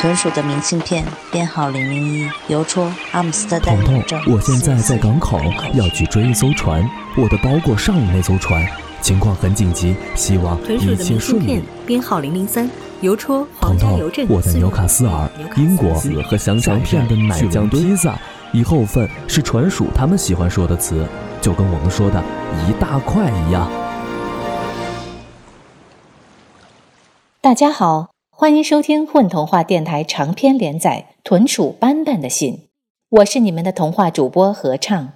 [0.00, 5.38] 豚鼠的明信片编号零零一，邮戳阿姆斯特丹彤彤，我现在在港口，
[5.74, 6.82] 要去追一艘船，
[7.18, 8.66] 我的包裹上了那艘船，
[9.02, 11.62] 情况很紧急，希望一切顺利。
[11.86, 12.66] 编号零零三，
[13.02, 14.26] 邮戳黄家邮政。
[14.30, 18.18] 我在纽卡斯尔，英国和香肠片的奶酱披萨，
[18.54, 21.06] 以后份是船属他们喜欢说的词，
[21.42, 22.24] 就跟我们说的
[22.66, 23.70] 一大块一样。
[27.42, 28.08] 大家好。
[28.40, 32.54] 欢迎收听混童话电台长篇连载《豚鼠斑斑的信》，
[33.10, 35.12] 我是你们的童话主播合唱。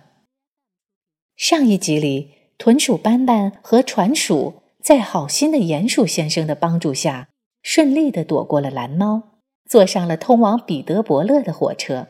[1.34, 7.30] 上一集里，豚鼠斑斑和船鼠在好心的鼹鼠先生的帮助下，
[7.62, 12.08] 顺利的躲过了蓝猫，坐上了通往彼得伯勒的火车。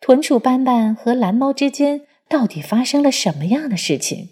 [0.00, 4.28] 豚鼠斑斑和蓝猫之间到底发生了什么样的事情？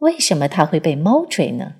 [0.00, 1.76] 为什么它会被猫追呢？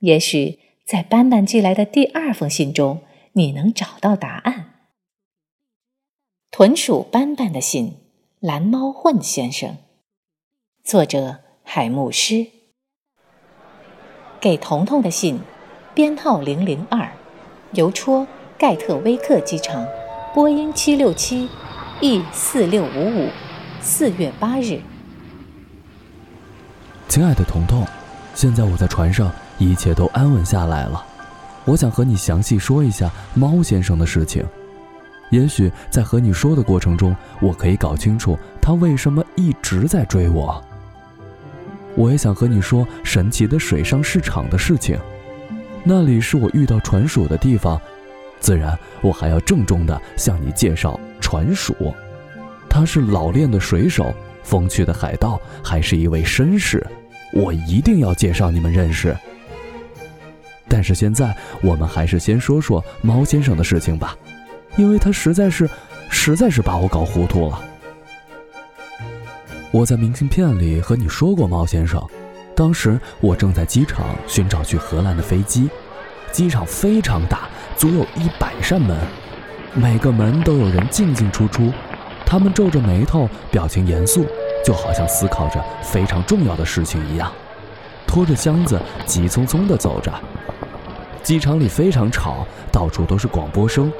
[0.00, 0.58] 也许。
[0.90, 3.02] 在斑斑寄来的第二封信中，
[3.34, 4.74] 你能找到答案。
[6.50, 7.98] 豚鼠斑斑的信，
[8.40, 9.76] 蓝猫混先生，
[10.82, 12.48] 作者海牧师。
[14.40, 15.38] 给彤彤的信，
[15.94, 17.12] 编号零零二，
[17.74, 18.26] 邮戳
[18.58, 19.86] 盖特威克机场，
[20.34, 21.48] 波音七六七
[22.00, 23.28] ，E 四六五五，
[23.80, 24.80] 四月八日。
[27.06, 27.86] 亲爱的彤彤，
[28.34, 29.30] 现在我在船上。
[29.60, 31.04] 一切都安稳下来了，
[31.66, 34.42] 我想和你详细说一下猫先生的事情。
[35.28, 40.60] 也许在和你说的过程中，我可以搞清楚他为什么一直在追我。
[41.94, 44.98] 我也想和你说神奇的水上市场的事情，
[45.84, 47.78] 那里是我遇到船鼠的地方。
[48.40, 51.74] 自然，我还要郑重地向你介绍船鼠，
[52.68, 56.84] 他是老练的水手，风趣的海盗，还是一位绅士。
[57.34, 59.14] 我一定要介绍你们认识。
[60.72, 64.16] 但是现在，我们还是先说说猫先生的事情吧，
[64.76, 65.68] 因为他实在是，
[66.08, 67.60] 实在是把我搞糊涂了。
[69.72, 72.00] 我在明信片里和你说过，猫先生，
[72.54, 75.68] 当时我正在机场寻找去荷兰的飞机，
[76.30, 78.96] 机场非常大，足有一百扇门，
[79.74, 81.72] 每个门都有人进进出出，
[82.24, 84.24] 他们皱着眉头，表情严肃，
[84.64, 87.30] 就好像思考着非常重要的事情一样，
[88.06, 90.12] 拖着箱子急匆匆地走着。
[91.22, 93.92] 机场里非常吵，到处都是广播声。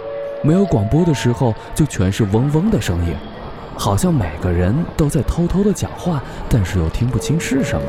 [0.42, 3.14] 没有广播的时候，就全是嗡嗡的声音，
[3.76, 7.86] 好像每个人都在偷偷的讲话，但是又听不清是什么。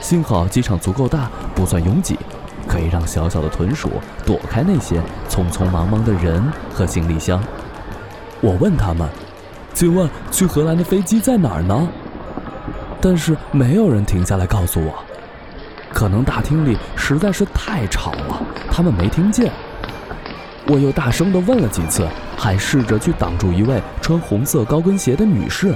[0.00, 2.18] 幸好机场足够大，不算拥挤，
[2.66, 3.90] 可以让小小的豚鼠
[4.26, 7.42] 躲开那些匆匆忙忙的人和行李箱。
[8.40, 9.08] 我问他们
[9.74, 11.88] ：“请问去荷兰的飞机在哪儿呢？”
[13.00, 14.92] 但是没有人停下来告诉我。
[15.92, 19.52] 可能大厅里实在是太吵了，他们没听见。
[20.66, 22.06] 我又大声地问了几次，
[22.36, 25.74] 还试着去挡住一位穿红色高跟鞋的女士，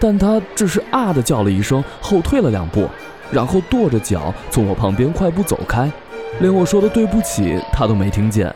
[0.00, 2.88] 但她只是啊的叫了一声，后退了两步，
[3.30, 5.88] 然后跺着脚从我旁边快步走开，
[6.40, 8.52] 连我说的对不起她都没听见。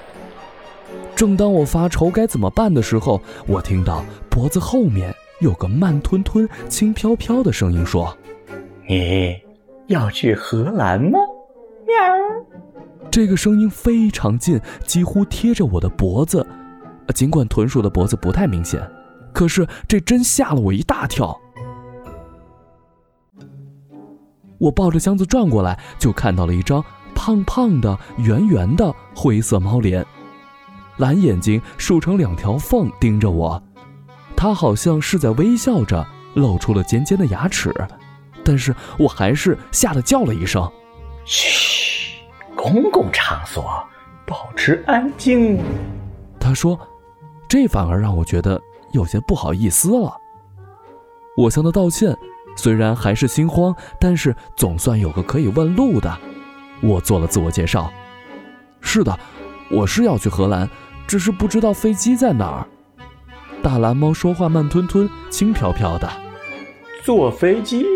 [1.14, 8.16] 正当我发愁该怎么办的时候，我听到脖子后面有个慢吞吞、轻飘飘的声音说
[8.88, 9.36] ：“你。”
[9.90, 11.18] 要去荷兰吗？
[11.84, 13.10] 喵！
[13.10, 16.46] 这个声音非常近，几乎贴着我的脖子。
[17.12, 18.80] 尽管豚鼠的脖子不太明显，
[19.32, 21.36] 可是这真吓了我一大跳。
[24.58, 30.06] 我抱着箱子转过来，就看到了一张胖胖的、圆圆的灰色猫脸，
[30.98, 33.60] 蓝眼睛竖成两条缝盯着我，
[34.36, 37.74] 它好像是在微笑着，露出了尖尖的牙齿。
[38.50, 40.69] 但是我还是吓得叫了一声
[41.25, 42.16] ：“嘘，
[42.56, 43.81] 公共场所，
[44.27, 45.56] 保持安静。”
[46.41, 46.77] 他说
[47.49, 48.61] ：“这反而让我觉得
[48.93, 50.16] 有些不好意思了。”
[51.38, 52.12] 我向他道歉，
[52.56, 56.12] 虽然还是心慌，但是总算有个可以问路的。
[56.81, 57.88] 我做了自我介绍
[58.82, 59.17] ：“是的，
[59.70, 60.69] 我是要去荷兰，
[61.06, 62.67] 只是不知道飞机在哪儿。”
[63.62, 66.11] 大蓝猫说话慢吞吞、轻飘飘的
[67.06, 67.87] ：“坐飞机。”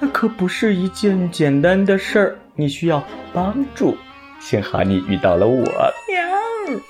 [0.00, 3.02] 那可不是一件简单的事儿，你需要
[3.32, 3.96] 帮助。
[4.40, 6.80] 幸好你遇到了我，喵！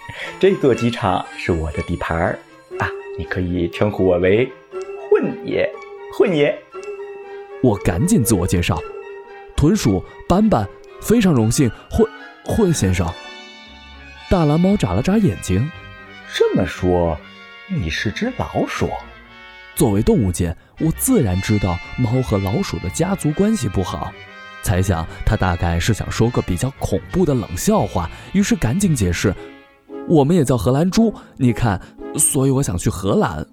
[0.40, 2.38] 这座机场是我的地盘儿
[2.78, 4.50] 啊，你可以称呼我为
[5.10, 5.70] 混爷。
[6.16, 6.56] 混爷，
[7.62, 8.80] 我赶紧自我介绍：
[9.56, 10.68] 豚鼠斑斑，
[11.00, 12.08] 非常荣幸，混
[12.44, 13.06] 混先生。
[14.30, 15.70] 大蓝猫眨了眨眼睛，
[16.32, 17.18] 这么说，
[17.68, 18.88] 你是只老鼠？
[19.74, 24.12] 作为动物界，我自然知道猫和老鼠的家族关系不好，
[24.62, 29.34] 猜想他大概是想说个比较恐怖的冷笑话，于是赶紧解释
[30.08, 31.12] ：“我们也叫荷兰猪。
[31.36, 31.80] 你看，
[32.16, 33.44] 所以我想去荷兰。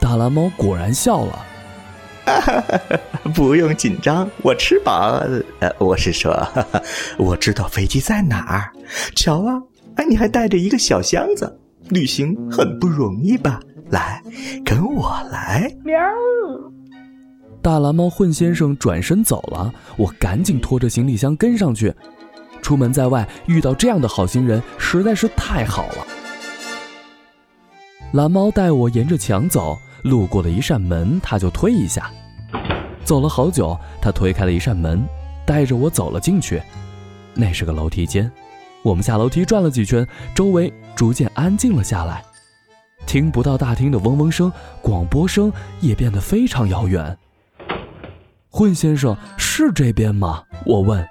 [0.00, 1.46] 大蓝猫果然笑了。
[2.26, 2.62] 哈哈
[3.34, 5.22] 不用紧张，我吃饱。
[5.60, 6.82] 呃，我是说，哈 哈
[7.18, 8.72] 我知道飞机在哪儿。
[9.14, 9.62] 瞧啊，
[9.96, 13.60] 哎，你还带着一个小箱子，旅行很不容易吧？
[13.90, 14.22] 来，
[14.64, 15.70] 跟我来。
[15.84, 15.94] 喵。
[17.60, 21.92] 大蓝猫混先生转身走了，我赶紧拖着行李箱跟上去。
[22.62, 26.06] 出门在外遇到这样的好心人实在是太好了。
[28.12, 32.10] 蓝猫带我沿着墙走，路过了一扇门，他就推一下。
[33.04, 35.04] 走了好久，他推开了一扇门，
[35.44, 36.62] 带着我走了进去。
[37.34, 38.30] 那是个楼梯间，
[38.82, 42.22] 我们下楼梯转了几圈，周围逐渐安静了下来，
[43.06, 47.16] 听不到大厅的嗡嗡声，广播声也变得非常遥远。
[48.50, 50.42] 混先生是这边吗？
[50.64, 51.06] 我问。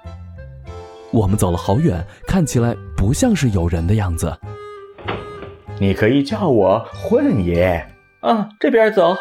[1.12, 4.38] 我们走了好远，看起来不像是有人的样子。
[5.78, 7.84] 你可以叫我混爷
[8.20, 9.16] 啊，这边走。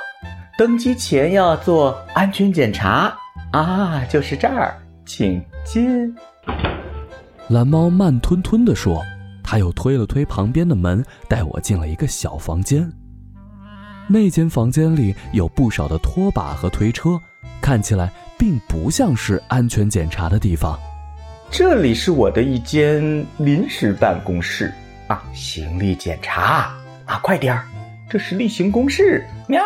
[0.57, 3.17] 登机前要做安全检查
[3.51, 6.13] 啊，就是这儿，请进。
[7.47, 9.01] 蓝猫慢吞吞地说，
[9.51, 12.87] 他又推了推旁边的门，带我进了一个小房间。
[14.07, 17.19] 那间房间里有不少的拖把和推车，
[17.59, 20.79] 看起来并不像是安全检查的地方。
[21.49, 24.71] 这里是我的一间临时办公室
[25.07, 26.71] 啊，行李检查
[27.05, 27.65] 啊，快点儿，
[28.07, 29.25] 这是例行公事。
[29.47, 29.63] 喵。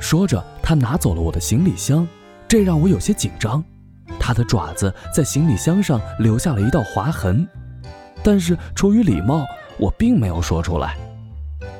[0.00, 2.04] 说着，他拿走了我的行李箱，
[2.48, 3.62] 这让我有些紧张。
[4.18, 7.46] 他的爪子在行李箱上留下了一道划痕，
[8.24, 9.44] 但是出于礼貌，
[9.78, 10.96] 我并没有说出来。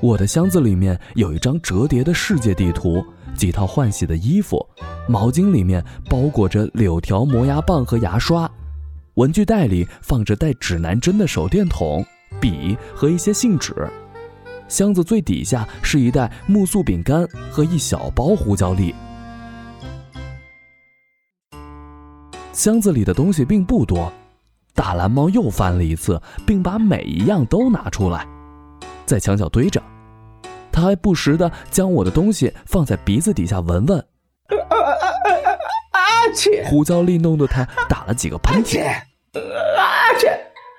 [0.01, 3.03] 我的箱子里面有一张折叠的世界地图，
[3.35, 4.65] 几套换洗的衣服，
[5.09, 8.49] 毛巾里面包裹着柳条磨牙棒和牙刷，
[9.15, 12.05] 文具袋里放着带指南针的手电筒、
[12.39, 13.75] 笔和一些信纸。
[14.69, 18.95] 箱子最底下是一袋木素饼干和一小包胡椒粒。
[22.53, 24.13] 箱子里的东西并不多，
[24.75, 28.27] 大蓝猫又翻了一次，并把每一样都拿出来，
[29.07, 29.81] 在墙角堆着。
[30.73, 33.99] 它还不时的将我的东西放在鼻子底下闻闻。
[33.99, 35.07] 啊啊啊
[35.93, 36.01] 啊！
[36.35, 36.65] 切！
[36.69, 38.85] 胡椒粒弄得他打了几个喷嚏。
[38.85, 40.37] 啊切！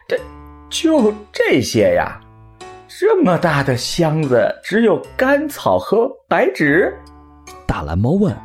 [0.07, 0.19] 这
[0.69, 2.19] 就这些呀？
[2.87, 6.93] 这么大的箱子，只有干草和白纸。
[7.65, 8.35] 大蓝猫问：“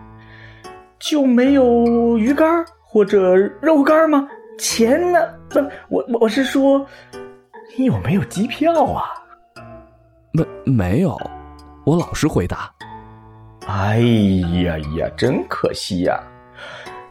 [0.99, 4.29] 就没有鱼干或者肉干吗？
[4.61, 5.19] 钱呢？
[5.49, 5.59] 不，
[5.89, 6.87] 我我是说，
[7.79, 9.05] 你有没有机票啊
[10.33, 11.19] ？”“没，没有。”
[11.85, 12.71] 我老实回答。
[13.67, 13.99] “哎
[14.63, 16.21] 呀呀，真可惜呀！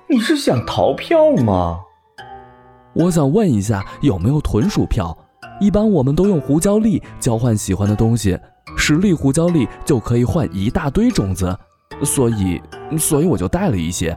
[0.07, 1.79] 你是想逃票吗
[2.93, 5.17] ？”“我想问一下，有没有豚鼠票？”
[5.59, 8.39] 一般我们都用胡椒粒交换喜欢的东西，
[8.77, 11.57] 十粒胡椒粒就可以换一大堆种子，
[12.03, 12.61] 所以，
[12.97, 14.15] 所以我就带了一些。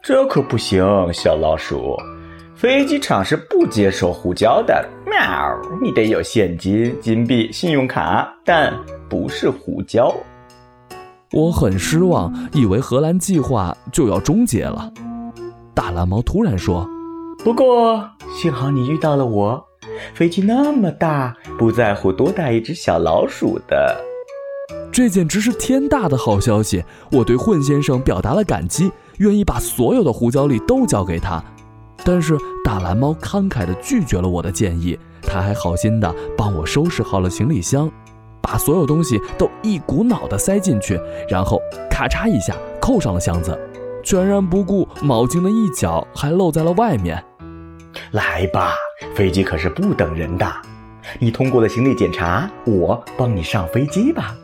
[0.00, 0.82] 这可不行，
[1.12, 1.94] 小老鼠，
[2.60, 4.86] 飞机场是不接受胡椒的。
[5.06, 5.18] 喵，
[5.80, 8.70] 你得有现金、金币、信用卡，但
[9.08, 10.14] 不是胡椒。
[11.32, 14.92] 我很失望，以为荷兰计划就要终结了。
[15.74, 16.86] 大蓝猫突然说
[17.42, 19.64] ：“不过幸好你遇到了我。”
[20.12, 23.98] 飞机那么大，不在乎多带一只小老鼠的，
[24.92, 26.84] 这简直是天大的好消息！
[27.10, 31.42] 我对混先生表达了感激，愿意把所有的胡椒粒都交给他。
[32.04, 37.90] 但是大蓝猫慷慨地拒绝了我的建议，他还好心地帮我收拾好了行李箱，
[38.40, 43.58] 把所有东西都一股脑地塞进去，然后咔嚓一下扣上了箱子，
[44.02, 47.22] 全然不顾毛巾的一角还露在了外面。
[48.12, 48.74] 来吧。
[49.14, 50.46] 飞机可是不等人的，
[51.18, 54.34] 你通过了行李检查，我帮你上飞机吧。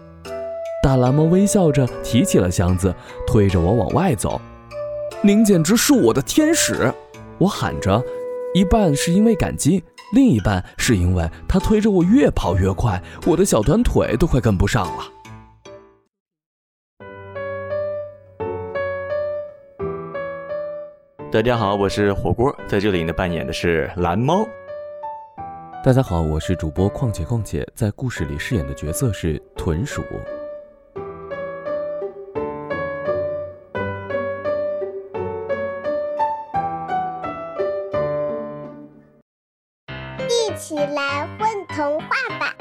[0.82, 2.94] 大蓝猫微笑着提起了箱子，
[3.26, 4.40] 推着我往外走。
[5.22, 6.92] 您简直是我的天使！
[7.38, 8.02] 我喊着，
[8.54, 15.04] 一半是因为感激，另一半是因为他推着我越跑越快，我的小短腿都快跟不上了。
[21.30, 24.46] 大家好，我是火锅，在这里呢扮演的是蓝猫。
[25.84, 30.02] 大家好，我是主播况且况且，在故事里饰演的角色是豚鼠。
[41.16, 42.08] 来混童话
[42.38, 42.54] 吧！